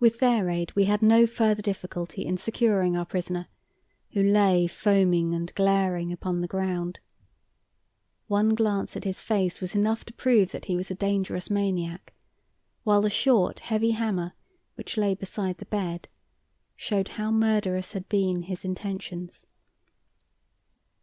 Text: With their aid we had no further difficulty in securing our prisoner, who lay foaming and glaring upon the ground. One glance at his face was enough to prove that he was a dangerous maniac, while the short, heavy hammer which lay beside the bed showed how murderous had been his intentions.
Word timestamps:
With 0.00 0.18
their 0.18 0.48
aid 0.48 0.74
we 0.74 0.84
had 0.86 1.02
no 1.02 1.26
further 1.26 1.60
difficulty 1.60 2.24
in 2.24 2.38
securing 2.38 2.96
our 2.96 3.04
prisoner, 3.04 3.48
who 4.12 4.22
lay 4.22 4.66
foaming 4.66 5.34
and 5.34 5.54
glaring 5.54 6.10
upon 6.10 6.40
the 6.40 6.48
ground. 6.48 7.00
One 8.28 8.54
glance 8.54 8.96
at 8.96 9.04
his 9.04 9.20
face 9.20 9.60
was 9.60 9.74
enough 9.74 10.06
to 10.06 10.14
prove 10.14 10.52
that 10.52 10.64
he 10.64 10.76
was 10.78 10.90
a 10.90 10.94
dangerous 10.94 11.50
maniac, 11.50 12.14
while 12.84 13.02
the 13.02 13.10
short, 13.10 13.58
heavy 13.58 13.90
hammer 13.90 14.32
which 14.76 14.96
lay 14.96 15.14
beside 15.14 15.58
the 15.58 15.66
bed 15.66 16.08
showed 16.74 17.08
how 17.08 17.30
murderous 17.30 17.92
had 17.92 18.08
been 18.08 18.44
his 18.44 18.64
intentions. 18.64 19.44